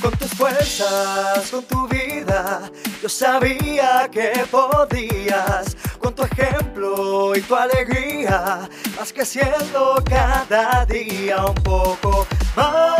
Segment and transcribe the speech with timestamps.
[0.00, 2.70] con tus fuerzas, con tu vida.
[3.02, 11.54] Yo sabía que podías, con tu ejemplo y tu alegría, vas creciendo cada día un
[11.54, 12.26] poco
[12.56, 12.94] más.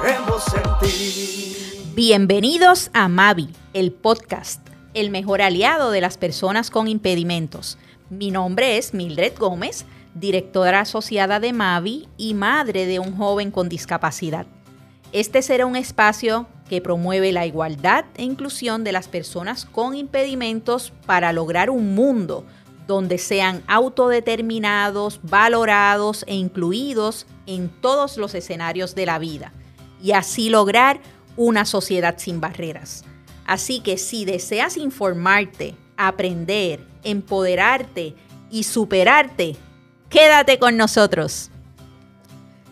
[0.00, 1.56] Creemos en ti.
[1.94, 4.60] Bienvenidos a Mavi, el podcast,
[4.94, 7.78] el mejor aliado de las personas con impedimentos.
[8.10, 13.68] Mi nombre es Mildred Gómez directora asociada de Mavi y madre de un joven con
[13.68, 14.46] discapacidad.
[15.12, 20.92] Este será un espacio que promueve la igualdad e inclusión de las personas con impedimentos
[21.06, 22.46] para lograr un mundo
[22.86, 29.52] donde sean autodeterminados, valorados e incluidos en todos los escenarios de la vida
[30.02, 31.00] y así lograr
[31.36, 33.04] una sociedad sin barreras.
[33.46, 38.14] Así que si deseas informarte, aprender, empoderarte
[38.50, 39.56] y superarte,
[40.12, 41.48] Quédate con nosotros.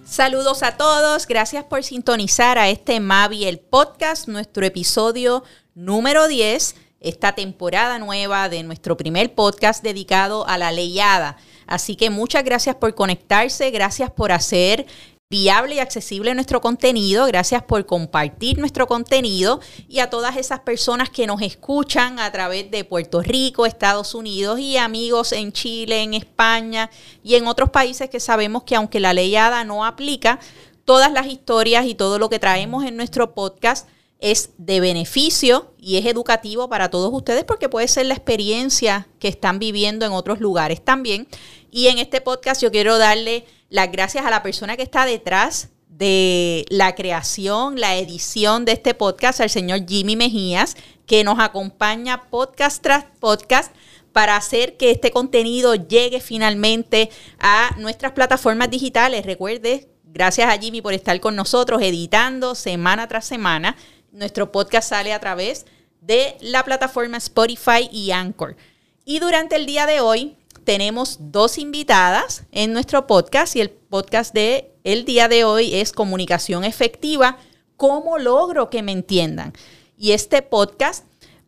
[0.04, 5.42] Saludos a todos, gracias por sintonizar a este Mavi el podcast, nuestro episodio
[5.74, 11.38] número 10, esta temporada nueva de nuestro primer podcast dedicado a la leyada.
[11.66, 14.84] Así que muchas gracias por conectarse, gracias por hacer
[15.30, 17.24] viable y accesible nuestro contenido.
[17.26, 22.68] Gracias por compartir nuestro contenido y a todas esas personas que nos escuchan a través
[22.72, 26.90] de Puerto Rico, Estados Unidos y amigos en Chile, en España
[27.22, 30.40] y en otros países que sabemos que aunque la ley ADA no aplica,
[30.84, 33.86] todas las historias y todo lo que traemos en nuestro podcast
[34.18, 39.28] es de beneficio y es educativo para todos ustedes porque puede ser la experiencia que
[39.28, 41.28] están viviendo en otros lugares también.
[41.70, 45.70] Y en este podcast yo quiero darle las gracias a la persona que está detrás
[45.88, 50.76] de la creación, la edición de este podcast, al señor Jimmy Mejías,
[51.06, 53.72] que nos acompaña podcast tras podcast
[54.12, 59.24] para hacer que este contenido llegue finalmente a nuestras plataformas digitales.
[59.24, 63.76] Recuerde, gracias a Jimmy por estar con nosotros editando semana tras semana.
[64.10, 65.66] Nuestro podcast sale a través
[66.00, 68.56] de la plataforma Spotify y Anchor.
[69.04, 74.34] Y durante el día de hoy tenemos dos invitadas en nuestro podcast y el podcast
[74.34, 77.38] de el día de hoy es comunicación efectiva,
[77.76, 79.52] cómo logro que me entiendan.
[79.96, 81.04] Y este podcast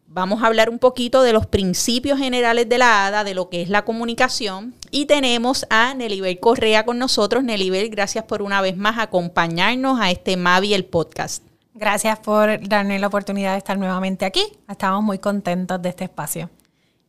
[0.06, 3.62] vamos a hablar un poquito de los principios generales de la ADA, de lo que
[3.62, 4.74] es la comunicación.
[4.90, 7.42] Y tenemos a Nelibel Correa con nosotros.
[7.42, 11.42] Nelibel, gracias por una vez más acompañarnos a este Mavi, el podcast.
[11.74, 14.44] Gracias por darme la oportunidad de estar nuevamente aquí.
[14.68, 16.50] Estamos muy contentos de este espacio.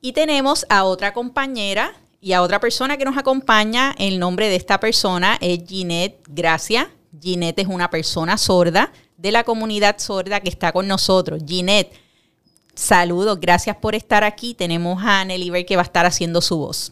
[0.06, 3.96] Y tenemos a otra compañera y a otra persona que nos acompaña.
[3.98, 6.92] El nombre de esta persona es Ginette Gracia.
[7.22, 11.42] Ginette es una persona sorda de la comunidad sorda que está con nosotros.
[11.48, 11.94] Ginette,
[12.76, 14.54] saludos, gracias por estar aquí.
[14.54, 16.92] Tenemos a Nelly que va a estar haciendo su voz.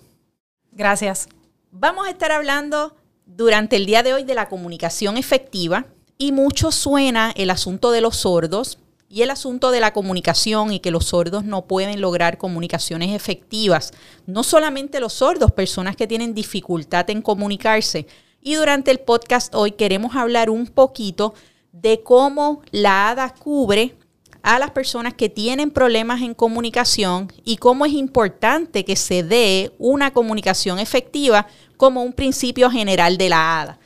[0.71, 1.27] Gracias.
[1.69, 2.95] Vamos a estar hablando
[3.25, 5.85] durante el día de hoy de la comunicación efectiva
[6.17, 8.77] y mucho suena el asunto de los sordos,
[9.11, 13.91] y el asunto de la comunicación y que los sordos no pueden lograr comunicaciones efectivas.
[14.25, 18.07] No solamente los sordos, personas que tienen dificultad en comunicarse.
[18.41, 21.33] Y durante el podcast hoy queremos hablar un poquito
[21.73, 23.97] de cómo la ADA cubre
[24.43, 29.73] a las personas que tienen problemas en comunicación y cómo es importante que se dé
[29.77, 33.79] una comunicación efectiva como un principio general de la ADA.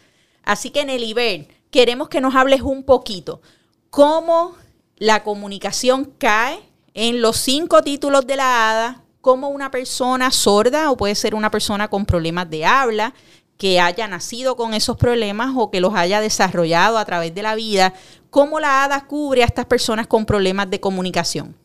[0.43, 3.41] Así que en el IBER queremos que nos hables un poquito
[3.89, 4.53] cómo
[4.97, 6.59] la comunicación cae
[6.93, 11.51] en los cinco títulos de la ADA como una persona sorda o puede ser una
[11.51, 13.13] persona con problemas de habla
[13.57, 17.55] que haya nacido con esos problemas o que los haya desarrollado a través de la
[17.55, 17.93] vida,
[18.29, 21.55] cómo la ADA cubre a estas personas con problemas de comunicación.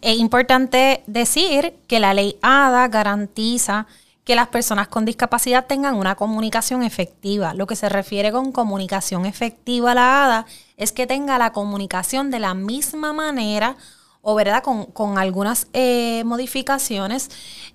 [0.00, 3.86] Es importante decir que la ley ADA garantiza
[4.24, 7.54] que las personas con discapacidad tengan una comunicación efectiva.
[7.54, 10.46] Lo que se refiere con comunicación efectiva la ADA
[10.76, 13.76] es que tenga la comunicación de la misma manera
[14.22, 17.30] o verdad con, algunas eh, modificaciones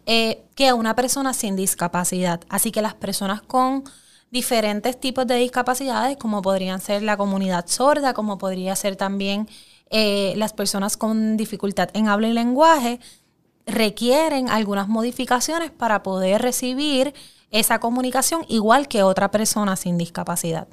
[0.08, 2.42] eh, que una persona sin discapacidad.
[2.50, 3.84] Así que las personas con
[4.32, 9.48] diferentes tipos de discapacidades, como podrían ser la comunidad sorda, como podría ser también
[9.92, 13.00] eh, las personas con dificultad en habla y lenguaje,
[13.72, 17.14] requieren algunas modificaciones para poder recibir
[17.52, 20.68] esa comunicación igual que otra persona sin discapacidad.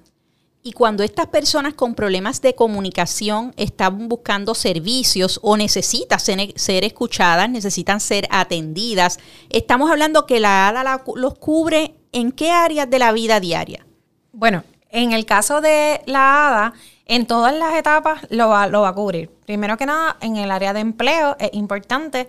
[0.63, 7.49] Y cuando estas personas con problemas de comunicación están buscando servicios o necesitan ser, escuchadas,
[7.49, 13.13] necesitan ser atendidas, estamos hablando que la ADA los cubre en qué áreas de la
[13.13, 13.87] vida diaria.
[14.33, 16.73] Bueno, en el caso de la ADA,
[17.05, 19.31] en todas las etapas lo va, lo va a cubrir.
[19.47, 22.27] Primero que nada, en el área de empleo es importante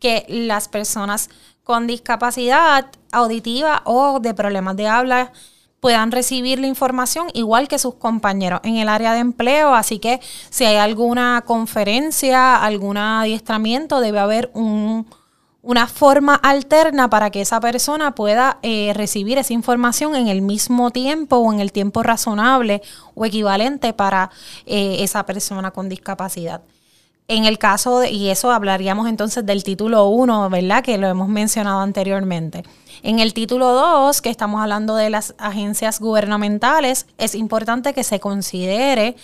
[0.00, 1.30] que las personas
[1.62, 5.32] con discapacidad auditiva o de problemas de habla
[5.80, 9.74] puedan recibir la información igual que sus compañeros en el área de empleo.
[9.74, 10.20] Así que
[10.50, 18.14] si hay alguna conferencia, algún adiestramiento, debe haber una forma alterna para que esa persona
[18.14, 22.82] pueda eh, recibir esa información en el mismo tiempo o en el tiempo razonable
[23.14, 24.30] o equivalente para
[24.66, 26.62] eh, esa persona con discapacidad.
[27.32, 30.82] En el caso, de, y eso hablaríamos entonces del título 1, ¿verdad?
[30.82, 32.64] Que lo hemos mencionado anteriormente.
[33.04, 38.18] En el título 2, que estamos hablando de las agencias gubernamentales, es importante que se
[38.18, 39.14] considere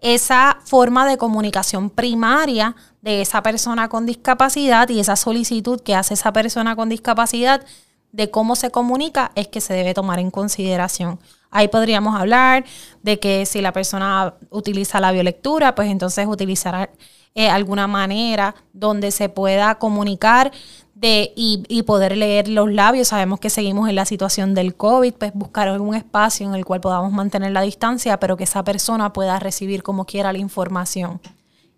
[0.00, 6.14] esa forma de comunicación primaria de esa persona con discapacidad y esa solicitud que hace
[6.14, 7.64] esa persona con discapacidad
[8.12, 11.18] de cómo se comunica es que se debe tomar en consideración.
[11.50, 12.64] Ahí podríamos hablar
[13.02, 16.90] de que si la persona utiliza la biolectura, pues entonces utilizará
[17.36, 20.52] eh, alguna manera donde se pueda comunicar
[20.94, 23.08] de, y, poder leer los labios.
[23.08, 26.80] Sabemos que seguimos en la situación del COVID, pues buscar algún espacio en el cual
[26.80, 31.20] podamos mantener la distancia, pero que esa persona pueda recibir como quiera la información.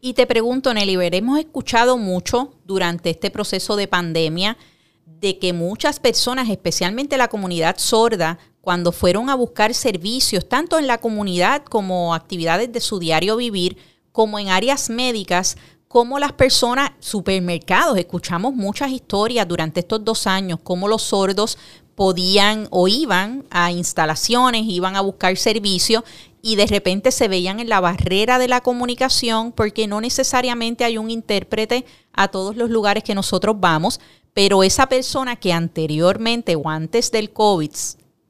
[0.00, 4.56] Y te pregunto, Nelly, hemos escuchado mucho durante este proceso de pandemia
[5.04, 10.86] de que muchas personas, especialmente la comunidad sorda, cuando fueron a buscar servicios, tanto en
[10.86, 13.76] la comunidad como actividades de su diario vivir,
[14.12, 15.56] como en áreas médicas,
[15.88, 21.56] como las personas, supermercados, escuchamos muchas historias durante estos dos años, cómo los sordos
[21.94, 26.04] podían o iban a instalaciones, iban a buscar servicios
[26.42, 30.96] y de repente se veían en la barrera de la comunicación porque no necesariamente hay
[30.96, 33.98] un intérprete a todos los lugares que nosotros vamos,
[34.32, 37.72] pero esa persona que anteriormente o antes del COVID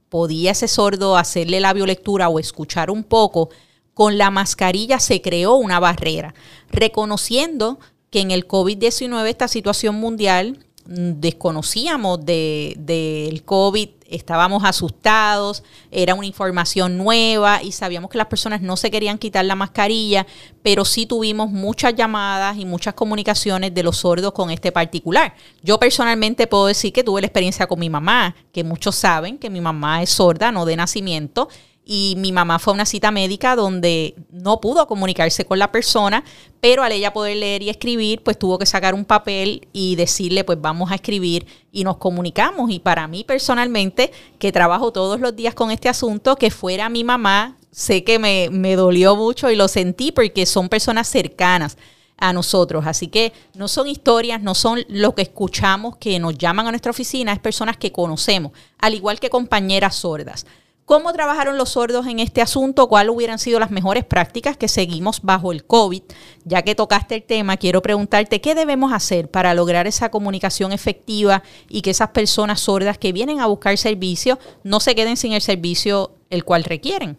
[0.09, 3.51] podía ese sordo hacerle la biolectura o escuchar un poco,
[3.99, 6.33] con la mascarilla se creó una barrera,
[6.71, 7.81] reconociendo
[8.11, 16.15] que en el COVID-19, esta situación mundial, mm, desconocíamos del de, COVID, estábamos asustados, era
[16.15, 20.29] una información nueva y sabíamos que las personas no se querían quitar la mascarilla,
[20.63, 25.35] pero sí tuvimos muchas llamadas y muchas comunicaciones de los sordos con este particular.
[25.65, 29.51] Yo personalmente puedo decir que tuve la experiencia con mi mamá, que muchos saben que
[29.51, 31.49] mi mamá es sorda, no de nacimiento,
[31.91, 36.23] y mi mamá fue a una cita médica donde no pudo comunicarse con la persona,
[36.61, 40.45] pero al ella poder leer y escribir, pues tuvo que sacar un papel y decirle,
[40.45, 42.71] pues vamos a escribir y nos comunicamos.
[42.71, 47.05] Y para mí personalmente, que trabajo todos los días con este asunto, que fuera mi
[47.05, 51.79] mamá, sé que me, me dolió mucho y lo sentí porque son personas cercanas
[52.19, 52.87] a nosotros.
[52.87, 56.91] Así que no son historias, no son lo que escuchamos que nos llaman a nuestra
[56.91, 60.45] oficina, es personas que conocemos, al igual que compañeras sordas.
[60.89, 62.89] ¿Cómo trabajaron los sordos en este asunto?
[62.89, 66.03] ¿Cuáles hubieran sido las mejores prácticas que seguimos bajo el COVID?
[66.45, 71.43] Ya que tocaste el tema, quiero preguntarte qué debemos hacer para lograr esa comunicación efectiva
[71.69, 75.43] y que esas personas sordas que vienen a buscar servicio no se queden sin el
[75.43, 77.19] servicio el cual requieren.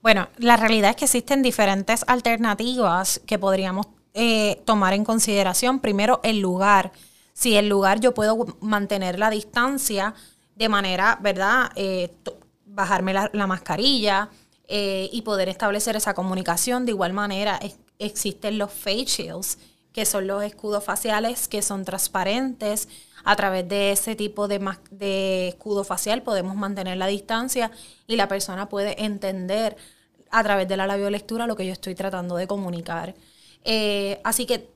[0.00, 5.80] Bueno, la realidad es que existen diferentes alternativas que podríamos eh, tomar en consideración.
[5.80, 6.92] Primero, el lugar.
[7.34, 10.14] Si el lugar yo puedo mantener la distancia
[10.56, 11.70] de manera, ¿verdad?
[11.76, 12.14] Eh,
[12.74, 14.30] bajarme la, mascarilla
[14.68, 16.86] eh, y poder establecer esa comunicación.
[16.86, 17.60] De igual manera,
[17.98, 19.58] existen los face shields,
[19.92, 22.88] que son los escudos faciales que son transparentes.
[23.24, 24.58] A través de ese tipo de,
[24.90, 27.70] de escudo facial podemos mantener la distancia
[28.06, 29.76] y la persona puede entender
[30.30, 33.14] a través de la labiolectura lo que yo estoy tratando de comunicar.
[33.64, 34.70] Eh, así que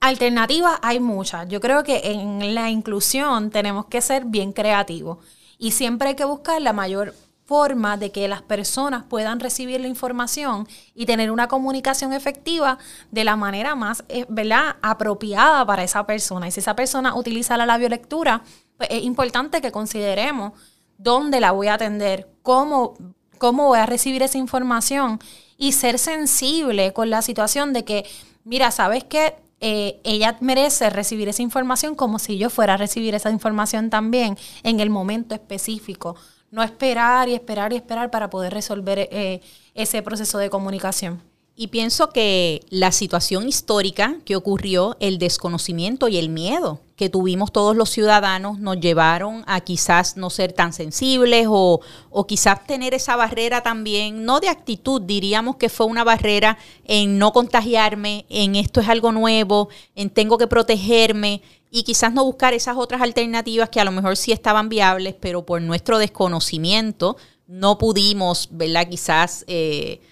[0.00, 1.48] alternativas hay muchas.
[1.48, 5.18] Yo creo que en la inclusión tenemos que ser bien creativos
[5.58, 7.14] y siempre hay que buscar la mayor
[7.52, 12.78] de que las personas puedan recibir la información y tener una comunicación efectiva
[13.10, 14.76] de la manera más eh, ¿verdad?
[14.80, 16.48] apropiada para esa persona.
[16.48, 18.42] Y si esa persona utiliza la labiolectura,
[18.78, 20.54] pues es importante que consideremos
[20.96, 22.94] dónde la voy a atender, cómo,
[23.36, 25.18] cómo voy a recibir esa información
[25.58, 28.06] y ser sensible con la situación de que,
[28.44, 29.36] mira, ¿sabes qué?
[29.60, 34.38] Eh, ella merece recibir esa información como si yo fuera a recibir esa información también
[34.62, 36.16] en el momento específico
[36.52, 39.40] no esperar y esperar y esperar para poder resolver eh,
[39.74, 41.20] ese proceso de comunicación.
[41.54, 47.52] Y pienso que la situación histórica que ocurrió, el desconocimiento y el miedo que tuvimos
[47.52, 51.80] todos los ciudadanos nos llevaron a quizás no ser tan sensibles o,
[52.10, 57.18] o, quizás tener esa barrera también, no de actitud, diríamos que fue una barrera en
[57.18, 61.42] no contagiarme, en esto es algo nuevo, en tengo que protegerme
[61.74, 65.46] y quizás no buscar esas otras alternativas que a lo mejor sí estaban viables, pero
[65.46, 68.86] por nuestro desconocimiento no pudimos, ¿verdad?
[68.86, 70.02] Quizás eh,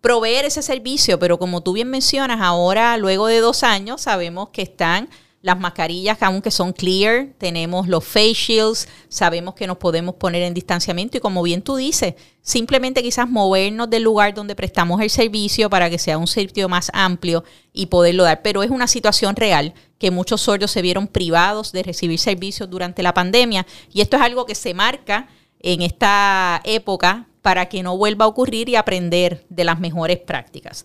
[0.00, 4.62] proveer ese servicio, pero como tú bien mencionas, ahora, luego de dos años, sabemos que
[4.62, 5.10] están
[5.42, 10.54] las mascarillas, aunque son clear, tenemos los face shields, sabemos que nos podemos poner en
[10.54, 15.68] distanciamiento y como bien tú dices, simplemente quizás movernos del lugar donde prestamos el servicio
[15.68, 18.40] para que sea un sitio más amplio y poderlo dar.
[18.42, 23.02] Pero es una situación real que muchos sordos se vieron privados de recibir servicios durante
[23.02, 27.96] la pandemia y esto es algo que se marca en esta época para que no
[27.96, 30.84] vuelva a ocurrir y aprender de las mejores prácticas.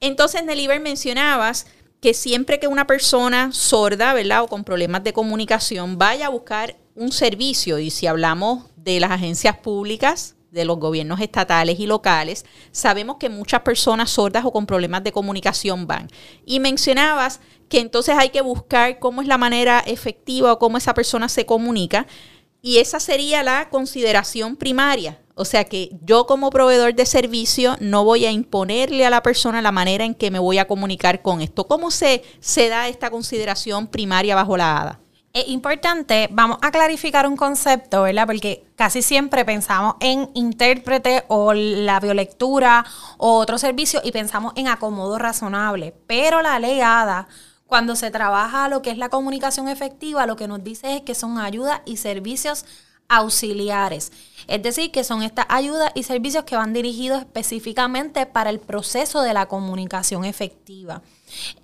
[0.00, 1.66] Entonces, Neliber, mencionabas
[2.06, 4.44] que siempre que una persona sorda, ¿verdad?
[4.44, 9.10] O con problemas de comunicación vaya a buscar un servicio, y si hablamos de las
[9.10, 14.66] agencias públicas, de los gobiernos estatales y locales, sabemos que muchas personas sordas o con
[14.66, 16.08] problemas de comunicación van.
[16.44, 20.94] Y mencionabas que entonces hay que buscar cómo es la manera efectiva o cómo esa
[20.94, 22.06] persona se comunica.
[22.66, 28.02] Y esa sería la consideración primaria, o sea que yo como proveedor de servicio no
[28.02, 31.42] voy a imponerle a la persona la manera en que me voy a comunicar con
[31.42, 31.68] esto.
[31.68, 35.00] ¿Cómo se, se da esta consideración primaria bajo la ADA?
[35.32, 38.26] Es importante, vamos a clarificar un concepto, ¿verdad?
[38.26, 42.84] Porque casi siempre pensamos en intérprete o la biolectura
[43.18, 45.94] o otro servicio y pensamos en acomodo razonable.
[46.08, 47.28] Pero la ley ADA,
[47.66, 51.14] cuando se trabaja lo que es la comunicación efectiva, lo que nos dice es que
[51.14, 52.64] son ayudas y servicios
[53.08, 54.12] auxiliares.
[54.46, 59.22] Es decir, que son estas ayudas y servicios que van dirigidos específicamente para el proceso
[59.22, 61.02] de la comunicación efectiva.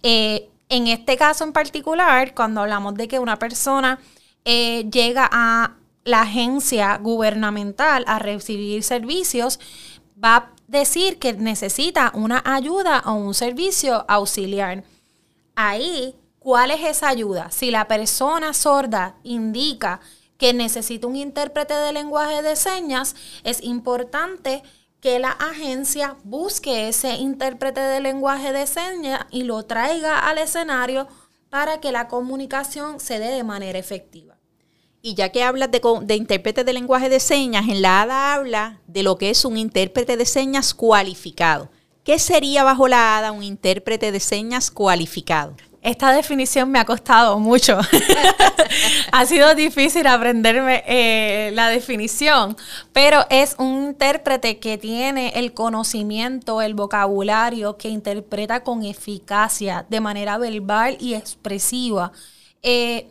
[0.02, 3.98] Eh, en este caso en particular, cuando hablamos de que una persona
[4.44, 9.60] eh, llega a la agencia gubernamental a recibir servicios,
[10.22, 14.84] va a decir que necesita una ayuda o un servicio auxiliar.
[15.54, 17.50] Ahí, ¿cuál es esa ayuda?
[17.50, 20.00] Si la persona sorda indica
[20.38, 24.62] que necesita un intérprete de lenguaje de señas, es importante
[25.00, 31.08] que la agencia busque ese intérprete de lenguaje de señas y lo traiga al escenario
[31.50, 34.38] para que la comunicación se dé de manera efectiva.
[35.02, 38.80] Y ya que hablas de, de, intérprete de lenguaje de señas, en la ADA habla
[38.86, 41.68] de lo que es un intérprete de señas cualificado.
[42.04, 45.54] ¿Qué sería bajo la ADA un intérprete de señas cualificado?
[45.82, 47.78] esta definición me ha costado mucho.
[49.12, 52.56] ha sido difícil aprenderme eh, la definición,
[52.92, 60.00] pero es un intérprete que tiene el conocimiento, el vocabulario, que interpreta con eficacia, de
[60.00, 62.12] manera verbal y expresiva.
[62.62, 63.08] Eh,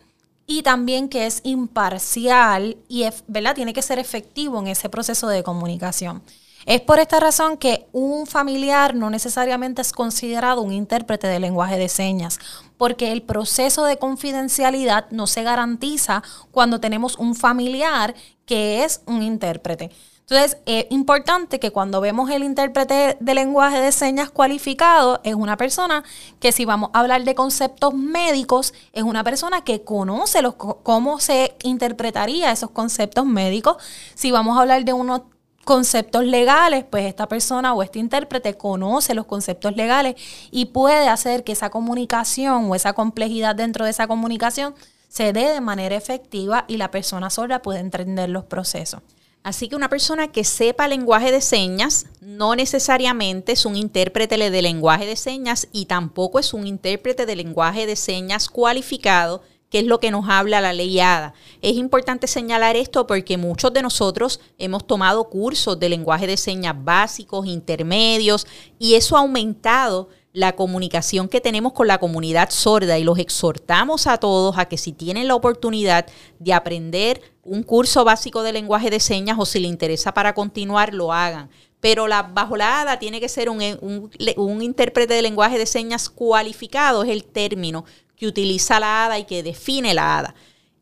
[0.47, 3.55] y también que es imparcial y ¿verdad?
[3.55, 6.23] tiene que ser efectivo en ese proceso de comunicación.
[6.65, 11.77] Es por esta razón que un familiar no necesariamente es considerado un intérprete de lenguaje
[11.77, 12.39] de señas,
[12.77, 18.13] porque el proceso de confidencialidad no se garantiza cuando tenemos un familiar
[18.45, 19.91] que es un intérprete.
[20.31, 25.57] Entonces, es importante que cuando vemos el intérprete de lenguaje de señas cualificado, es una
[25.57, 26.05] persona
[26.39, 31.19] que si vamos a hablar de conceptos médicos, es una persona que conoce los, cómo
[31.19, 33.75] se interpretaría esos conceptos médicos.
[34.15, 35.23] Si vamos a hablar de unos
[35.71, 40.15] conceptos legales, pues esta persona o este intérprete conoce los conceptos legales
[40.51, 44.75] y puede hacer que esa comunicación o esa complejidad dentro de esa comunicación
[45.07, 48.99] se dé de manera efectiva y la persona sorda puede entender los procesos.
[49.43, 54.61] Así que una persona que sepa lenguaje de señas no necesariamente es un intérprete de
[54.61, 59.85] lenguaje de señas y tampoco es un intérprete de lenguaje de señas cualificado que es
[59.85, 61.33] lo que nos habla la ley ADA.
[61.61, 66.75] Es importante señalar esto porque muchos de nosotros hemos tomado cursos de lenguaje de señas
[66.77, 68.45] básicos, intermedios,
[68.77, 74.07] y eso ha aumentado la comunicación que tenemos con la comunidad sorda y los exhortamos
[74.07, 76.05] a todos a que si tienen la oportunidad
[76.39, 80.93] de aprender un curso básico de lenguaje de señas o si le interesa para continuar,
[80.93, 81.49] lo hagan.
[81.79, 83.61] Pero la, bajo la ADA tiene que ser un,
[84.37, 87.85] un intérprete de lenguaje de señas cualificado, es el término
[88.21, 90.35] que utiliza la hada y que define la hada.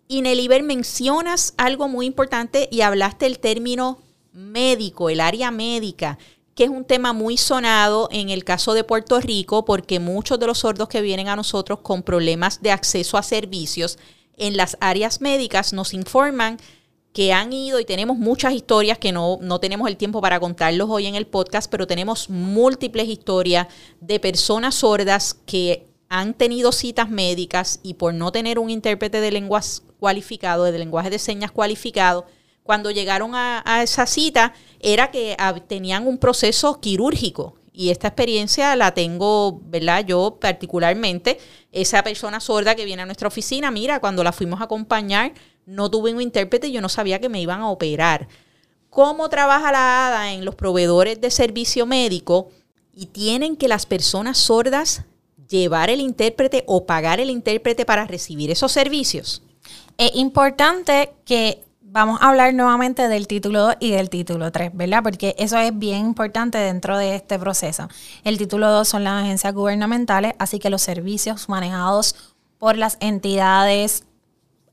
[0.09, 3.99] Y Neliber mencionas algo muy importante y hablaste el término
[4.33, 6.19] médico, el área médica,
[6.53, 10.47] que es un tema muy sonado en el caso de Puerto Rico porque muchos de
[10.47, 13.97] los sordos que vienen a nosotros con problemas de acceso a servicios
[14.35, 16.57] en las áreas médicas nos informan
[17.13, 20.89] que han ido y tenemos muchas historias que no, no tenemos el tiempo para contarlos
[20.89, 23.67] hoy en el podcast, pero tenemos múltiples historias
[24.01, 29.31] de personas sordas que han tenido citas médicas y por no tener un intérprete de
[29.31, 32.25] lenguas cualificado, de lenguaje de señas cualificado,
[32.63, 35.37] cuando llegaron a, esa cita era que
[35.67, 37.55] tenían un proceso quirúrgico.
[37.71, 40.05] Y esta experiencia la tengo, ¿verdad?
[40.05, 41.39] Yo particularmente,
[41.71, 45.33] esa persona sorda que viene a nuestra oficina, mira, cuando la fuimos a acompañar,
[45.65, 48.27] no tuve un intérprete y yo no sabía que me iban a operar.
[48.89, 52.49] ¿Cómo trabaja la ADA en los proveedores de servicio médico?
[52.93, 55.05] Y tienen que las personas sordas
[55.49, 59.43] llevar el intérprete o pagar el intérprete para recibir esos servicios?
[59.97, 65.01] Es importante que vamos a hablar nuevamente del título 2 y del título 3, ¿verdad?
[65.03, 67.89] Porque eso es bien importante dentro de este proceso.
[68.23, 72.15] El título 2 son las agencias gubernamentales, así que los servicios manejados
[72.59, 74.03] por las entidades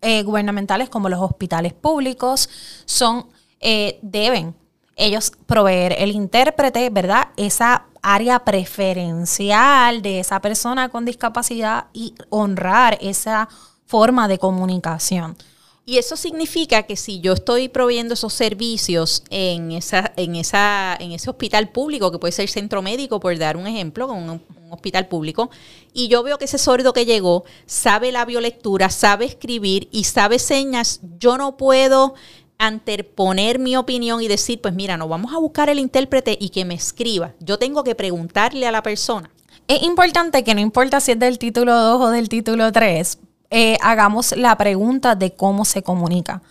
[0.03, 2.51] eh, gubernamentales como los hospitales públicos
[2.85, 3.27] son,
[3.61, 4.55] eh, deben
[4.97, 7.29] ellos proveer el intérprete, ¿verdad?
[7.37, 13.49] Esa área preferencial de esa persona con discapacidad y honrar esa
[13.85, 15.37] forma de comunicación.
[15.85, 21.13] Y eso significa que si yo estoy proveyendo esos servicios en esa, en esa, en
[21.13, 25.09] ese hospital público, que puede ser centro médico, por dar un ejemplo, un, un hospital
[25.09, 25.51] público,
[25.93, 30.39] y yo veo que ese sordo que llegó sabe la biolectura, sabe escribir y sabe
[30.39, 32.15] señas, yo no puedo
[32.59, 36.65] anteponer mi opinión y decir, pues mira, no vamos a buscar el intérprete y que
[36.65, 37.33] me escriba.
[37.41, 39.31] Yo tengo que preguntarle a la persona.
[39.69, 43.19] Es importante que no importa si es del título 2 o del título 3,
[43.51, 46.43] eh, hagamos la pregunta de cómo se comunica.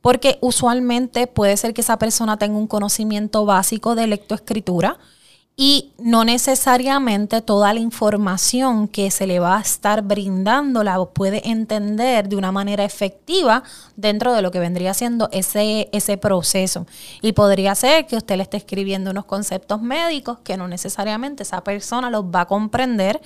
[0.00, 4.98] Porque usualmente puede ser que esa persona tenga un conocimiento básico de lectoescritura
[5.56, 11.48] y no necesariamente toda la información que se le va a estar brindando la puede
[11.48, 13.62] entender de una manera efectiva
[13.94, 16.86] dentro de lo que vendría siendo ese, ese proceso.
[17.22, 21.62] Y podría ser que usted le esté escribiendo unos conceptos médicos que no necesariamente esa
[21.62, 23.20] persona los va a comprender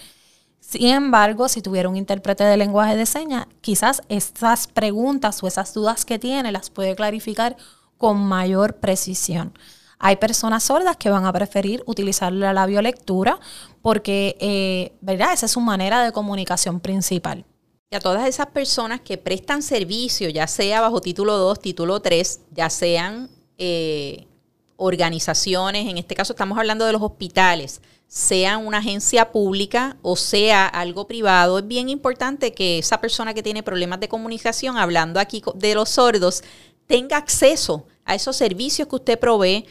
[0.69, 5.73] sin embargo, si tuviera un intérprete de lenguaje de señas, quizás esas preguntas o esas
[5.73, 7.57] dudas que tiene las puede clarificar
[7.97, 9.55] con mayor precisión.
[9.99, 13.41] Hay personas sordas que van a preferir utilizar la labiolectura
[13.83, 15.33] porque, eh, ¿verdad?
[15.33, 17.45] Esa es su manera de comunicación principal.
[17.91, 22.41] Y a todas esas personas que prestan servicio, ya sea bajo título 2, título 3,
[22.53, 24.27] ya sean eh,
[24.77, 30.67] organizaciones, en este caso estamos hablando de los hospitales, sea una agencia pública o sea
[30.67, 35.43] algo privado, es bien importante que esa persona que tiene problemas de comunicación, hablando aquí
[35.55, 36.45] de los sordos,
[36.87, 39.67] tenga acceso a esos servicios que usted provee,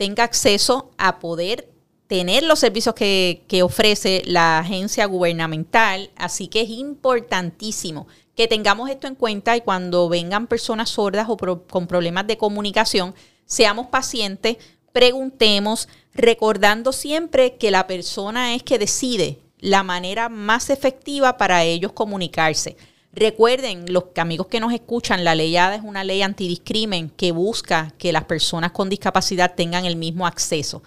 [0.00, 1.68] tenga acceso a poder
[2.06, 6.08] tener los servicios que, ofrece la agencia gubernamental.
[6.16, 11.36] Así que es importantísimo que tengamos esto en cuenta y cuando vengan personas sordas o
[11.36, 14.56] con problemas de comunicación, seamos pacientes,
[14.92, 21.92] preguntemos, recordando siempre que la persona es que decide la manera más efectiva para ellos
[21.92, 22.78] comunicarse.
[23.12, 27.92] Recuerden, los amigos que nos escuchan, la ley ADA es una ley antidiscrimen que busca
[27.98, 30.82] que las personas con discapacidad tengan el mismo acceso.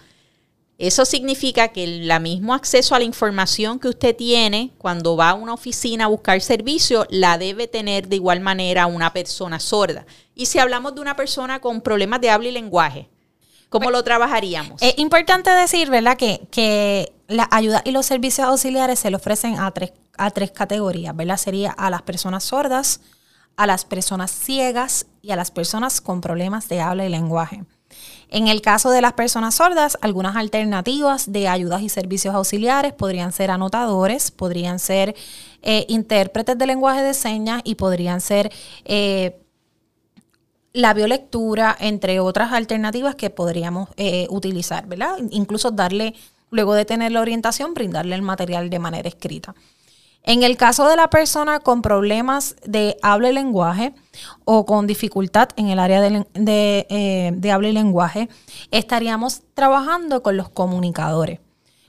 [0.78, 5.34] Eso significa que el mismo acceso a la información que usted tiene cuando va a
[5.34, 10.04] una oficina a buscar servicio, la debe tener de igual manera una persona sorda.
[10.34, 13.08] Y si hablamos de una persona con problemas de habla y lenguaje,
[13.74, 14.80] ¿Cómo lo trabajaríamos?
[14.80, 19.58] Es importante decir, ¿verdad?, que, que la ayuda y los servicios auxiliares se le ofrecen
[19.58, 21.36] a tres, a tres categorías, ¿verdad?
[21.36, 23.00] Sería a las personas sordas,
[23.56, 27.64] a las personas ciegas y a las personas con problemas de habla y lenguaje.
[28.28, 33.32] En el caso de las personas sordas, algunas alternativas de ayudas y servicios auxiliares podrían
[33.32, 35.14] ser anotadores, podrían ser
[35.62, 38.50] eh, intérpretes de lenguaje de señas y podrían ser
[38.84, 39.40] eh,
[40.72, 45.16] la biolectura, entre otras alternativas que podríamos eh, utilizar, ¿verdad?
[45.30, 46.14] Incluso darle,
[46.50, 49.54] luego de tener la orientación, brindarle el material de manera escrita.
[50.26, 53.94] En el caso de la persona con problemas de habla y lenguaje
[54.46, 58.30] o con dificultad en el área de, eh, habla y lenguaje,
[58.70, 61.40] estaríamos trabajando con los comunicadores.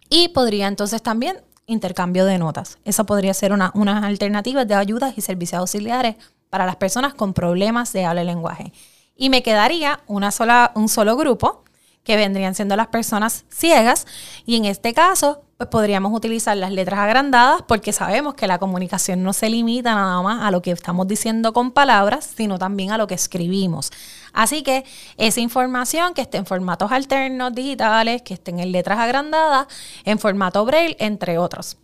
[0.09, 2.79] Y podría entonces también intercambio de notas.
[2.85, 6.17] Esa podría ser una, unas alternativas de ayudas y servicios auxiliares
[6.49, 8.73] para las personas con problemas de habla y lenguaje.
[9.15, 11.65] Y me quedaría una sola, un solo grupo,
[12.03, 14.07] que vendrían siendo las personas ciegas,
[14.45, 19.23] y en este caso, pues podríamos utilizar las letras agrandadas porque sabemos que la comunicación
[19.23, 22.99] no se limita nada más a lo que estamos diciendo con palabras, sino también a
[22.99, 23.93] lo que escribimos.
[24.33, 24.85] Así que
[25.19, 29.69] esa información que esté en formatos alternos digitales, que estén en letras agrandadas,
[30.05, 31.77] en formato braille, entre otros.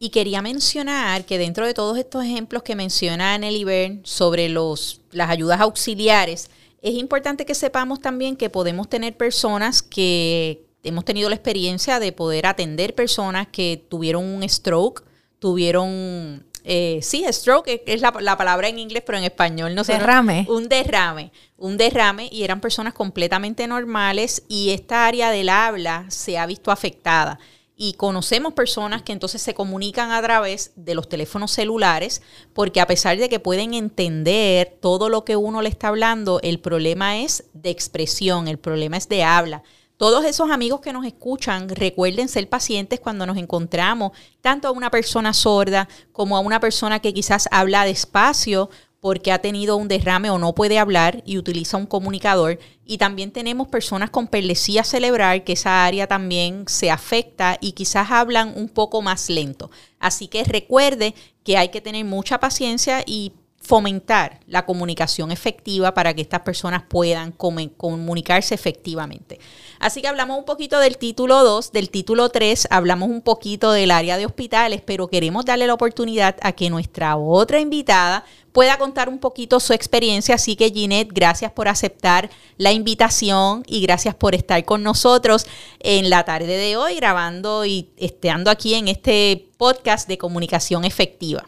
[0.00, 5.30] Y quería mencionar que dentro de todos estos ejemplos que menciona Bern sobre los, las
[5.30, 6.50] ayudas auxiliares,
[6.82, 12.12] es importante que sepamos también que podemos tener personas que hemos tenido la experiencia de
[12.12, 15.04] poder atender personas que tuvieron un stroke,
[15.38, 19.92] tuvieron eh, sí, stroke es la, palabra en inglés, pero en español no sé.
[19.92, 20.46] Derrame.
[20.48, 26.38] Un derrame, un derrame y eran personas completamente normales y esta área del habla se
[26.38, 27.38] ha visto afectada
[27.76, 32.20] y conocemos personas que entonces se comunican a través de los teléfonos celulares
[32.52, 36.58] porque a pesar de que pueden entender todo lo que uno le está hablando, el
[36.58, 39.62] problema es de expresión, el problema es de habla.
[39.96, 44.90] Todos esos amigos que nos escuchan, recuerden ser pacientes cuando nos encontramos tanto a una
[44.90, 48.68] persona sorda como a una persona que quizás habla despacio
[49.00, 52.58] porque ha tenido un derrame o no puede hablar y utiliza un comunicador.
[52.84, 58.10] Y también tenemos personas con perlesía cerebral, que esa área también se afecta y quizás
[58.10, 59.70] hablan un poco más lento.
[59.98, 63.32] Así que recuerde que hay que tener mucha paciencia y
[63.66, 69.40] fomentar la comunicación efectiva para que estas personas puedan comunicarse efectivamente.
[69.80, 73.90] Así que hablamos un poquito del título 2, del título 3, hablamos un poquito del
[73.90, 79.08] área de hospitales, pero queremos darle la oportunidad a que nuestra otra invitada pueda contar
[79.08, 80.36] un poquito su experiencia.
[80.36, 85.46] Así que Ginette, gracias por aceptar la invitación y gracias por estar con nosotros
[85.80, 91.46] en la tarde de hoy grabando y estando aquí en este podcast de comunicación efectiva.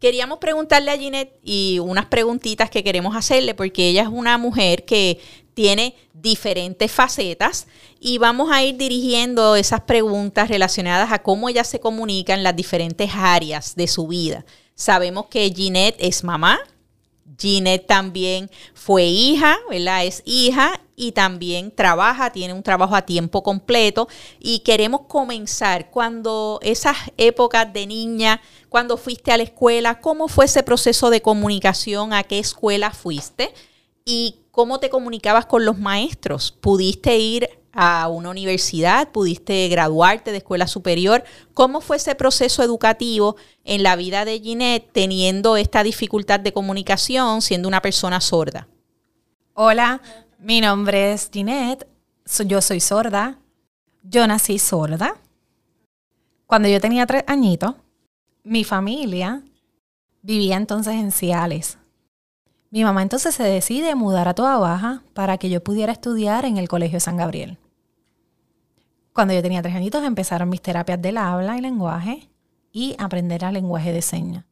[0.00, 4.86] Queríamos preguntarle a Ginette y unas preguntitas que queremos hacerle porque ella es una mujer
[4.86, 5.20] que
[5.52, 7.66] tiene diferentes facetas
[8.00, 12.56] y vamos a ir dirigiendo esas preguntas relacionadas a cómo ella se comunica en las
[12.56, 14.46] diferentes áreas de su vida.
[14.74, 16.58] Sabemos que Ginette es mamá,
[17.38, 20.04] Ginette también fue hija, ¿verdad?
[20.04, 26.58] Es hija y también trabaja, tiene un trabajo a tiempo completo y queremos comenzar cuando
[26.62, 32.12] esas épocas de niña, cuando fuiste a la escuela, ¿cómo fue ese proceso de comunicación?
[32.12, 33.52] ¿A qué escuela fuiste?
[34.04, 36.52] ¿Y cómo te comunicabas con los maestros?
[36.52, 41.24] ¿Pudiste ir a una universidad, pudiste graduarte de escuela superior.
[41.54, 47.42] ¿Cómo fue ese proceso educativo en la vida de Ginette teniendo esta dificultad de comunicación
[47.42, 48.68] siendo una persona sorda?
[49.54, 50.00] Hola,
[50.38, 51.86] mi nombre es Ginette,
[52.46, 53.38] yo soy sorda,
[54.02, 55.16] yo nací sorda.
[56.46, 57.74] Cuando yo tenía tres añitos,
[58.42, 59.42] mi familia
[60.22, 61.78] vivía entonces en Ciales.
[62.70, 66.56] Mi mamá entonces se decide mudar a Toa Baja para que yo pudiera estudiar en
[66.56, 67.58] el Colegio San Gabriel.
[69.12, 72.28] Cuando yo tenía tres añitos empezaron mis terapias del habla y lenguaje
[72.70, 74.44] y aprender el lenguaje de señas.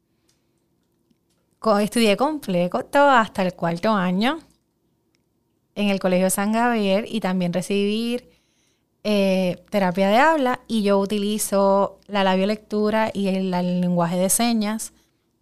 [1.80, 4.40] Estudié completo hasta el cuarto año
[5.76, 8.20] en el Colegio San Gabriel y también recibí
[9.04, 14.92] eh, terapia de habla y yo utilizo la labiolectura y el lenguaje de señas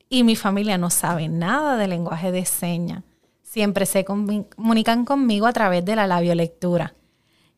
[0.08, 3.02] y mi familia no sabe nada de lenguaje de señas.
[3.42, 6.94] Siempre se comunican conmigo a través de la labiolectura.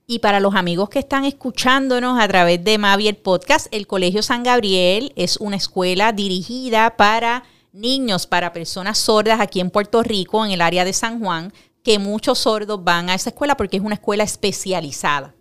[0.06, 4.22] Y para los amigos que están escuchándonos a través de Mavi el podcast, el Colegio
[4.22, 10.44] San Gabriel es una escuela dirigida para niños, para personas sordas aquí en Puerto Rico,
[10.44, 13.82] en el área de San Juan, que muchos sordos van a esa escuela porque es
[13.82, 15.34] una escuela especializada.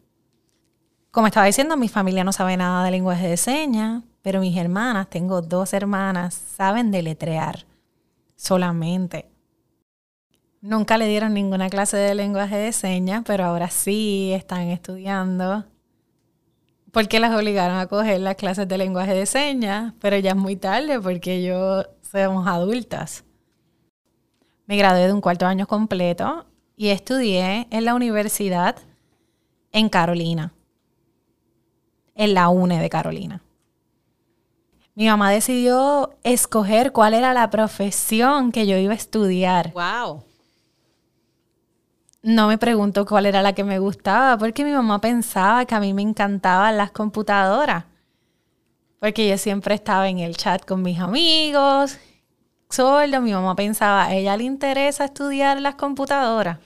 [1.11, 5.09] Como estaba diciendo, mi familia no sabe nada de lenguaje de señas, pero mis hermanas,
[5.09, 7.65] tengo dos hermanas, saben deletrear
[8.35, 9.31] solamente.
[10.59, 15.63] Nunca le dieron ninguna clase de lenguaje de señas, pero ahora sí están estudiando.
[16.91, 20.57] Porque las obligaron a coger las clases de lenguaje de señas, pero ya es muy
[20.57, 23.23] tarde porque yo somos adultas.
[24.65, 28.75] Me gradué de un cuarto año completo y estudié en la universidad
[29.71, 30.51] en Carolina,
[32.13, 33.41] en la UNE de Carolina
[34.97, 39.71] mi mamá decidió escoger cuál era la profesión que yo iba a estudiar.
[39.73, 40.23] Wow.
[42.23, 45.79] No me preguntó cuál era la que me gustaba, porque mi mamá pensaba que a
[45.79, 47.85] mí me encantaban las computadoras.
[48.99, 51.99] Porque yo siempre estaba en el chat con mis amigos,
[52.67, 53.21] solo.
[53.21, 56.57] Mi mamá pensaba, a ella le interesa estudiar las computadoras.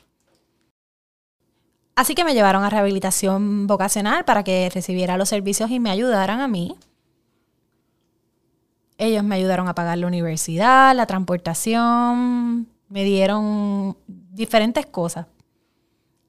[1.98, 6.39] Así que me llevaron a rehabilitación vocacional para que recibiera los servicios y me ayudaran
[6.39, 6.78] a mí.
[9.02, 15.26] Ellos me ayudaron a pagar la universidad, la transportación, me dieron diferentes cosas.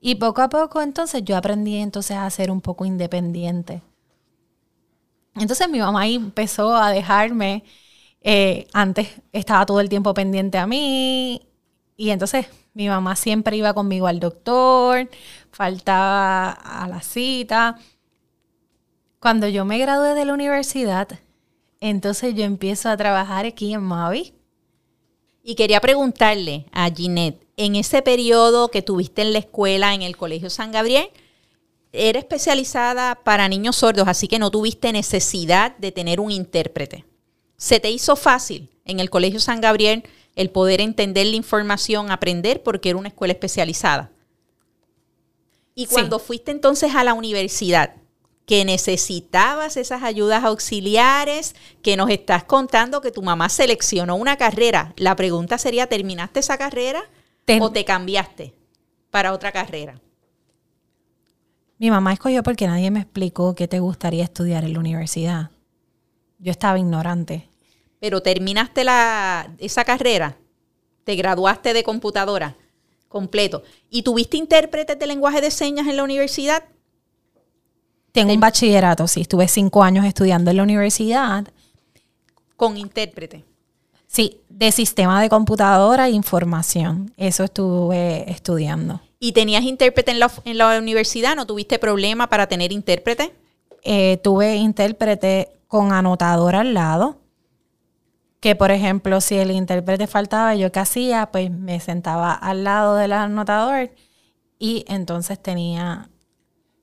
[0.00, 3.82] Y poco a poco entonces yo aprendí entonces a ser un poco independiente.
[5.34, 7.62] Entonces mi mamá ahí empezó a dejarme,
[8.22, 11.42] eh, antes estaba todo el tiempo pendiente a mí
[11.98, 15.10] y entonces mi mamá siempre iba conmigo al doctor,
[15.50, 17.76] faltaba a la cita.
[19.20, 21.08] Cuando yo me gradué de la universidad,
[21.82, 24.34] entonces yo empiezo a trabajar aquí en Mavi.
[25.42, 30.16] Y quería preguntarle a Ginette, en ese periodo que tuviste en la escuela, en el
[30.16, 31.08] Colegio San Gabriel,
[31.90, 37.04] era especializada para niños sordos, así que no tuviste necesidad de tener un intérprete.
[37.56, 40.04] ¿Se te hizo fácil en el Colegio San Gabriel
[40.36, 44.12] el poder entender la información, aprender, porque era una escuela especializada?
[45.74, 47.96] Y cuando fuiste entonces a la universidad,
[48.46, 54.92] que necesitabas esas ayudas auxiliares, que nos estás contando que tu mamá seleccionó una carrera,
[54.96, 57.02] la pregunta sería, ¿terminaste esa carrera
[57.60, 58.54] o te cambiaste
[59.10, 60.00] para otra carrera?
[61.78, 65.50] Mi mamá escogió porque nadie me explicó qué te gustaría estudiar en la universidad.
[66.38, 67.48] Yo estaba ignorante.
[68.00, 70.36] Pero terminaste la, esa carrera,
[71.04, 72.56] te graduaste de computadora
[73.08, 73.62] completo.
[73.90, 76.64] ¿Y tuviste intérpretes de lenguaje de señas en la universidad?
[78.12, 79.22] Tengo un bachillerato, sí.
[79.22, 81.46] Estuve cinco años estudiando en la universidad.
[82.56, 83.44] ¿Con intérprete?
[84.06, 87.12] Sí, de sistema de computadora e información.
[87.16, 89.00] Eso estuve estudiando.
[89.18, 91.34] ¿Y tenías intérprete en la, en la universidad?
[91.34, 93.32] ¿No tuviste problema para tener intérprete?
[93.82, 97.22] Eh, tuve intérprete con anotador al lado
[98.42, 102.96] que por ejemplo si el intérprete faltaba, yo qué hacía, pues me sentaba al lado
[102.96, 103.92] del anotador
[104.58, 106.10] y entonces tenía,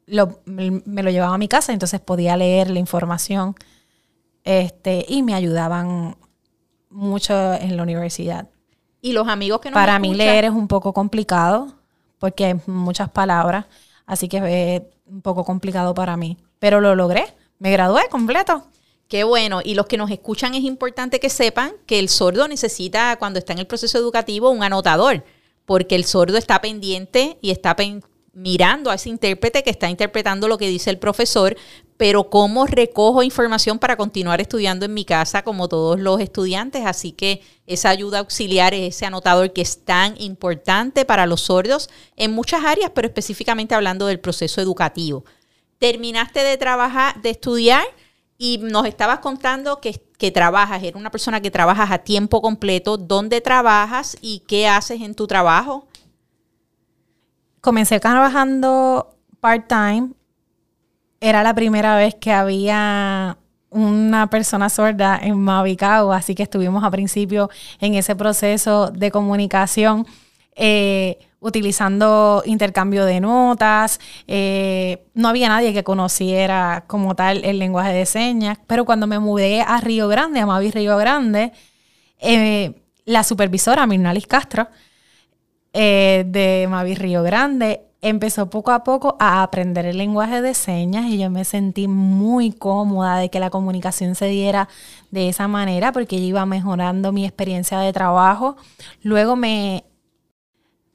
[0.09, 3.55] lo, me lo llevaba a mi casa, entonces podía leer la información
[4.43, 6.17] este, y me ayudaban
[6.89, 8.49] mucho en la universidad.
[9.01, 11.73] Y los amigos que no Para mí leer es un poco complicado
[12.17, 13.65] porque hay muchas palabras,
[14.05, 17.25] así que es un poco complicado para mí, pero lo logré,
[17.59, 18.65] me gradué completo.
[19.07, 19.61] Qué bueno.
[19.63, 23.53] Y los que nos escuchan es importante que sepan que el sordo necesita, cuando está
[23.53, 25.23] en el proceso educativo, un anotador,
[25.65, 27.75] porque el sordo está pendiente y está
[28.39, 31.57] mirando a ese intérprete que está interpretando lo que dice el profesor,
[31.97, 36.85] pero cómo recojo información para continuar estudiando en mi casa como todos los estudiantes.
[36.85, 41.89] Así que esa ayuda auxiliar es ese anotador que es tan importante para los sordos
[42.15, 45.25] en muchas áreas, pero específicamente hablando del proceso educativo.
[45.77, 47.83] Terminaste de trabajar, de estudiar
[48.37, 52.95] y nos estabas contando que, que, trabajas, eres una persona que trabajas a tiempo completo.
[52.95, 55.88] ¿Dónde trabajas y qué haces en tu trabajo?
[57.61, 60.11] Comencé trabajando part-time.
[61.19, 63.37] Era la primera vez que había
[63.69, 70.05] una persona sorda en Mavicao, así que estuvimos a principio en ese proceso de comunicación.
[70.55, 73.99] Eh, utilizando intercambio de notas.
[74.27, 79.19] Eh, no había nadie que conociera como tal el lenguaje de señas, pero cuando me
[79.19, 81.53] mudé a Río Grande, a Mavi Río Grande,
[82.19, 82.73] eh,
[83.05, 84.67] la supervisora Mirnalis Castro
[85.73, 91.05] eh, de Mavi Río Grande empezó poco a poco a aprender el lenguaje de señas
[91.07, 94.69] y yo me sentí muy cómoda de que la comunicación se diera
[95.11, 98.55] de esa manera porque ella iba mejorando mi experiencia de trabajo.
[99.01, 99.83] Luego me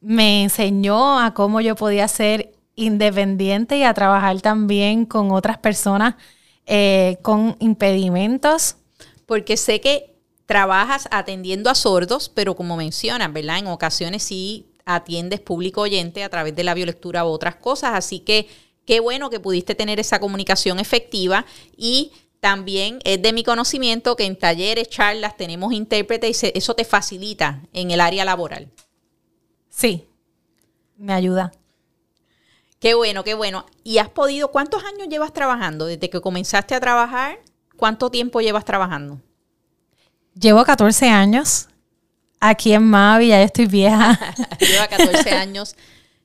[0.04, 6.16] me enseñó a cómo yo podía ser independiente y a trabajar también con otras personas
[6.66, 8.76] eh, con impedimentos.
[9.26, 10.13] Porque sé que
[10.46, 13.58] trabajas atendiendo a sordos, pero como mencionas, ¿verdad?
[13.58, 18.20] En ocasiones sí atiendes público oyente a través de la biolectura u otras cosas, así
[18.20, 18.48] que
[18.84, 24.26] qué bueno que pudiste tener esa comunicación efectiva y también es de mi conocimiento que
[24.26, 28.70] en talleres, charlas tenemos intérpretes y eso te facilita en el área laboral.
[29.70, 30.06] Sí,
[30.98, 31.52] me ayuda.
[32.78, 33.64] Qué bueno, qué bueno.
[33.82, 35.86] ¿Y has podido, cuántos años llevas trabajando?
[35.86, 37.38] Desde que comenzaste a trabajar,
[37.78, 39.22] ¿cuánto tiempo llevas trabajando?
[40.34, 41.68] Llevo 14 años
[42.40, 44.18] aquí en Mavi, ya estoy vieja.
[44.60, 45.76] Lleva 14 años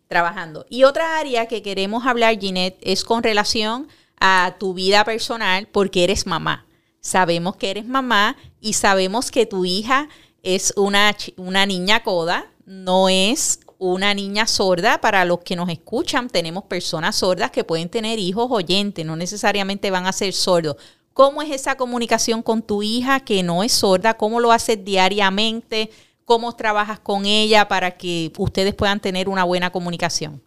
[0.08, 0.65] trabajando.
[0.69, 3.88] Y otra área que queremos hablar, Ginette, es con relación
[4.19, 6.65] a tu vida personal, porque eres mamá.
[7.00, 10.10] Sabemos que eres mamá y sabemos que tu hija
[10.43, 15.00] es una, una niña coda, no es una niña sorda.
[15.00, 19.91] Para los que nos escuchan, tenemos personas sordas que pueden tener hijos oyentes, no necesariamente
[19.91, 20.76] van a ser sordos.
[21.20, 24.14] ¿Cómo es esa comunicación con tu hija que no es sorda?
[24.14, 25.90] ¿Cómo lo haces diariamente?
[26.24, 30.42] ¿Cómo trabajas con ella para que ustedes puedan tener una buena comunicación?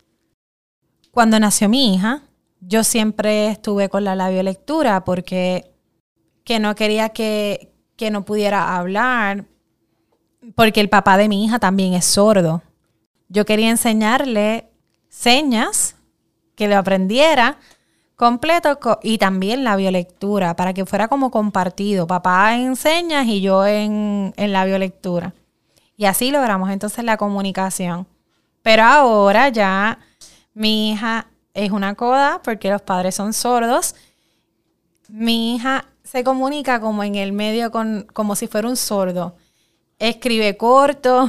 [1.11, 2.23] Cuando nació mi hija,
[2.59, 5.71] yo siempre estuve con la labiolectura porque
[6.43, 9.45] que no quería que, que no pudiera hablar,
[10.55, 12.63] porque el papá de mi hija también es sordo.
[13.29, 14.71] Yo quería enseñarle
[15.11, 15.97] señas,
[16.55, 17.59] que lo aprendiera
[18.23, 23.67] completo y también la biolectura, para que fuera como compartido, papá en señas y yo
[23.67, 25.35] en, en la biolectura.
[25.97, 28.07] Y así logramos entonces la comunicación.
[28.63, 29.99] Pero ahora ya
[30.55, 33.97] mi hija es una coda porque los padres son sordos.
[35.09, 39.35] Mi hija se comunica como en el medio con como si fuera un sordo.
[39.99, 41.29] Escribe corto.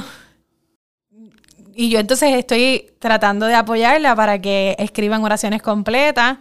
[1.74, 6.38] Y yo entonces estoy tratando de apoyarla para que escriban oraciones completas.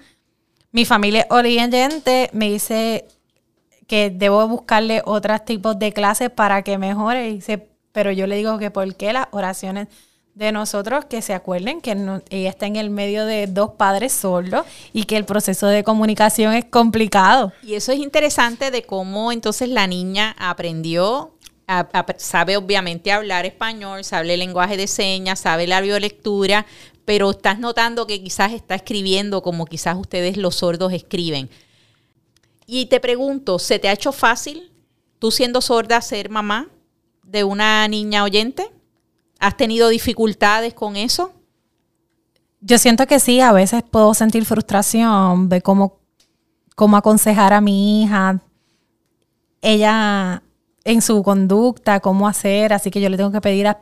[0.74, 3.06] Mi familia oyente me dice
[3.86, 7.40] que debo buscarle otros tipos de clases para que mejore.
[7.92, 9.88] Pero yo le digo que por qué las oraciones
[10.34, 11.92] de nosotros que se acuerden que
[12.32, 16.56] ella está en el medio de dos padres sordos y que el proceso de comunicación
[16.56, 17.54] es complicado.
[17.62, 21.34] Y eso es interesante de cómo entonces la niña aprendió,
[22.18, 26.66] sabe obviamente hablar español, sabe el lenguaje de señas, sabe la biolectura,
[27.06, 31.50] pero estás notando que quizás está escribiendo como quizás ustedes los sordos escriben.
[32.66, 34.72] Y te pregunto, ¿se te ha hecho fácil
[35.20, 36.70] tú siendo sorda ser mamá
[37.24, 38.72] de una niña oyente?
[39.40, 41.34] ¿Has tenido dificultades con eso?
[42.62, 46.00] Yo siento que sí, a veces puedo sentir frustración de cómo,
[46.76, 48.42] cómo aconsejar a mi hija,
[49.62, 50.44] ella
[50.86, 53.82] en su conducta, cómo hacer, así que yo le tengo que pedir a,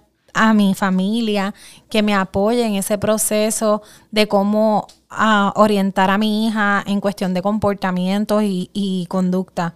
[0.53, 1.53] mi familia
[1.89, 7.33] que me apoye en ese proceso de cómo ah, orientar a mi hija en cuestión
[7.33, 9.75] de comportamientos y, y conducta.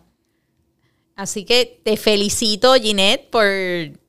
[1.15, 3.45] Así que te felicito, Ginette, por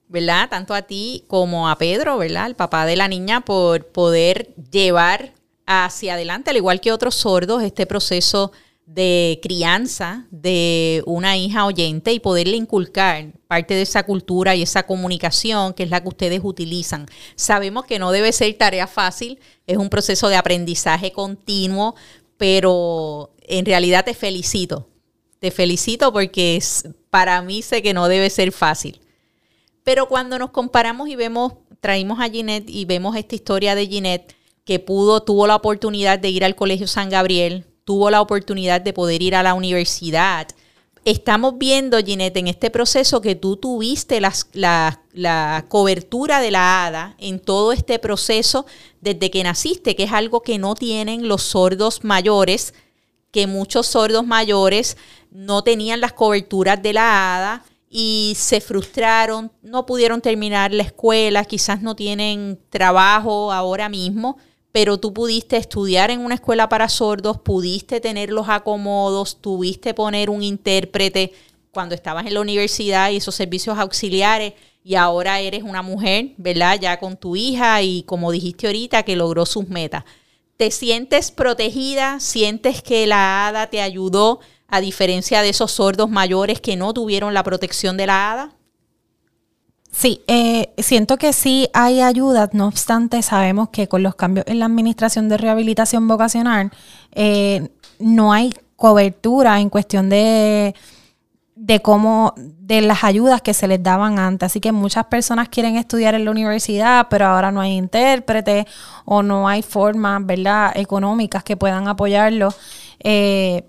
[0.09, 0.49] ¿verdad?
[0.49, 2.47] Tanto a ti como a Pedro, ¿verdad?
[2.47, 5.33] El papá de la niña, por poder llevar
[5.67, 8.53] hacia adelante, al igual que otros sordos, este proceso
[8.87, 14.85] de crianza de una hija oyente y poderle inculcar parte de esa cultura y esa
[14.85, 17.07] comunicación que es la que ustedes utilizan.
[17.35, 21.97] Sabemos que no debe ser tarea fácil, es un proceso de aprendizaje continuo,
[22.37, 24.89] pero en realidad te felicito.
[25.41, 26.63] Te felicito porque
[27.11, 29.01] para mí sé que no debe ser fácil.
[29.83, 34.37] Pero cuando nos comparamos y vemos, traímos a Ginette y vemos esta historia de Ginette
[34.65, 38.93] que pudo, tuvo la oportunidad de ir al Colegio San Gabriel, tuvo la oportunidad de
[38.93, 40.49] poder ir a la universidad.
[41.05, 44.35] Estamos viendo, Ginette, en este proceso que tú tuviste la,
[45.13, 48.67] la cobertura de la ADA en todo este proceso
[49.01, 52.75] desde que naciste, que es algo que no tienen los sordos mayores,
[53.31, 54.97] que muchos sordos mayores
[55.31, 61.45] no tenían las coberturas de la ADA y se frustraron, no pudieron terminar la escuela,
[61.45, 64.39] quizás no tienen trabajo ahora mismo,
[64.77, 70.29] pero tú pudiste estudiar en una escuela para sordos, pudiste tener los acomodos, tuviste poner
[70.29, 71.33] un intérprete
[71.71, 74.53] cuando estabas en la universidad y esos servicios auxiliares
[74.85, 76.79] y ahora eres una mujer, ¿verdad?
[76.79, 80.05] Ya con tu hija y como dijiste ahorita que logró sus metas.
[80.59, 82.21] ¿Te sientes protegida?
[82.21, 84.41] ¿Sientes que la hada te ayudó?
[84.69, 88.56] a diferencia de esos sordos mayores que no tuvieron la protección de la hada?
[89.99, 94.59] Sí, eh, siento que sí hay ayuda, no obstante sabemos que con los cambios en
[94.59, 96.71] la administración de rehabilitación vocacional
[97.13, 100.75] eh, no hay cobertura en cuestión de,
[101.55, 104.49] de cómo, de las ayudas que se les daban antes.
[104.53, 108.67] Así que muchas personas quieren estudiar en la universidad, pero ahora no hay intérprete
[109.07, 112.53] o no hay formas, ¿verdad?, económicas que puedan apoyarlo.
[113.01, 113.65] Eh,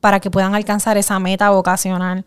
[0.00, 2.26] para que puedan alcanzar esa meta vocacional.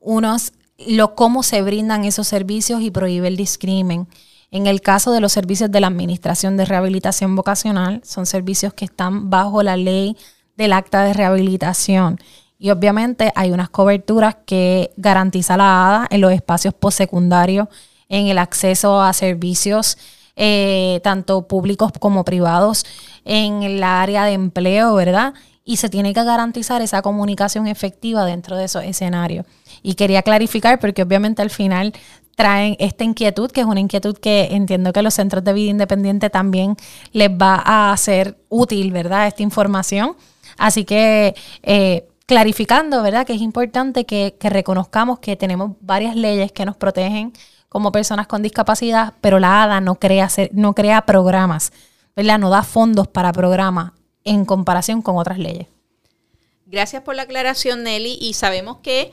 [0.00, 0.52] unos
[0.86, 4.08] lo cómo se brindan esos servicios y prohíbe el discrimen.
[4.50, 8.84] En el caso de los servicios de la Administración de Rehabilitación Vocacional, son servicios que
[8.84, 10.16] están bajo la ley
[10.56, 12.18] del acta de rehabilitación.
[12.58, 17.68] Y obviamente hay unas coberturas que garantiza la ADA en los espacios postsecundarios,
[18.10, 19.96] en el acceso a servicios
[20.36, 22.84] eh, tanto públicos como privados,
[23.24, 25.34] en el área de empleo, ¿verdad?
[25.64, 29.44] Y se tiene que garantizar esa comunicación efectiva dentro de esos escenarios.
[29.82, 31.92] Y quería clarificar porque obviamente al final
[32.36, 36.30] traen esta inquietud, que es una inquietud que entiendo que los centros de vida independiente
[36.30, 36.74] también
[37.12, 39.26] les va a ser útil, ¿verdad?
[39.26, 40.16] Esta información.
[40.56, 43.26] Así que eh, clarificando, ¿verdad?
[43.26, 47.32] Que es importante que, reconozcamos que tenemos varias leyes que nos protegen
[47.70, 51.72] como personas con discapacidad, pero la ADA no crea, no crea programas,
[52.14, 52.38] ¿verdad?
[52.38, 53.92] No da fondos para programas
[54.24, 55.68] en comparación con otras leyes.
[56.66, 58.18] Gracias por la aclaración, Nelly.
[58.20, 59.12] Y sabemos que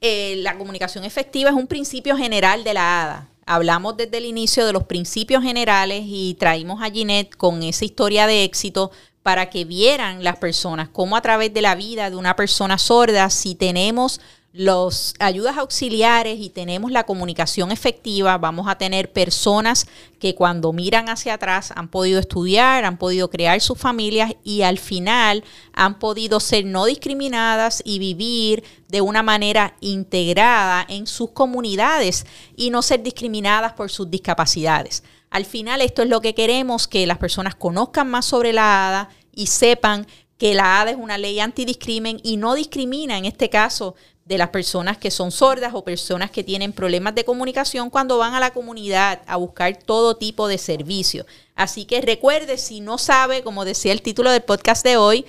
[0.00, 3.28] eh, la comunicación efectiva es un principio general de la ADA.
[3.46, 8.26] Hablamos desde el inicio de los principios generales y traímos a Ginette con esa historia
[8.26, 8.90] de éxito
[9.22, 13.30] para que vieran las personas cómo a través de la vida de una persona sorda,
[13.30, 14.20] si tenemos
[14.52, 19.86] las ayudas auxiliares y tenemos la comunicación efectiva, vamos a tener personas
[20.18, 24.78] que cuando miran hacia atrás han podido estudiar, han podido crear sus familias y al
[24.78, 25.42] final
[25.72, 32.68] han podido ser no discriminadas y vivir de una manera integrada en sus comunidades y
[32.68, 35.02] no ser discriminadas por sus discapacidades.
[35.30, 39.08] Al final esto es lo que queremos, que las personas conozcan más sobre la ADA
[39.34, 43.94] y sepan que la ADA es una ley antidiscrimen y no discrimina en este caso
[44.24, 48.34] de las personas que son sordas o personas que tienen problemas de comunicación cuando van
[48.34, 51.26] a la comunidad a buscar todo tipo de servicio.
[51.54, 55.26] Así que recuerde, si no sabe, como decía el título del podcast de hoy,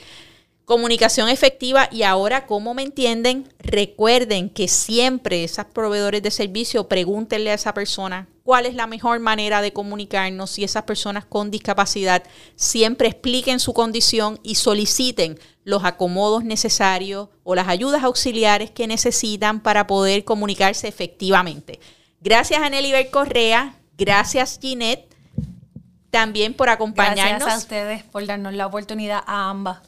[0.65, 7.51] comunicación efectiva y ahora cómo me entienden, recuerden que siempre esos proveedores de servicio pregúntenle
[7.51, 12.23] a esa persona cuál es la mejor manera de comunicarnos y esas personas con discapacidad
[12.55, 19.61] siempre expliquen su condición y soliciten los acomodos necesarios o las ayudas auxiliares que necesitan
[19.61, 21.79] para poder comunicarse efectivamente.
[22.19, 25.07] Gracias a Nelly Correa, gracias Ginette,
[26.11, 27.39] también por acompañarnos.
[27.39, 29.79] Gracias a ustedes por darnos la oportunidad a ambas.